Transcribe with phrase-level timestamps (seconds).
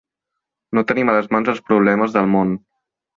[0.77, 2.57] No tenim a les mans els problemes del món.